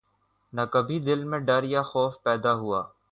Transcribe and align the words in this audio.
نہ 0.53 0.61
کبھی 0.71 0.97
دل 0.99 1.23
میں 1.23 1.39
ڈر 1.39 1.63
یا 1.63 1.81
خوف 1.81 2.13
پیدا 2.23 2.53
ہوا 2.53 2.81